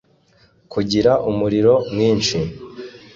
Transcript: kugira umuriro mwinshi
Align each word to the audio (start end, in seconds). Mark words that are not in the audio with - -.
kugira 0.71 1.11
umuriro 1.29 1.73
mwinshi 1.91 2.37